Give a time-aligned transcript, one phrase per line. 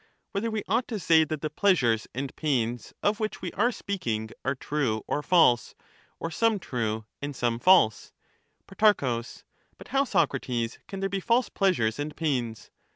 [0.31, 4.31] Whether we ought to say that the pleasures and pains of which we are speaking
[4.43, 5.75] are true or false?
[6.19, 8.11] or some true and some false?
[8.65, 8.93] Pro.
[9.75, 12.71] But how, Socrates, can there be false pleasures and pains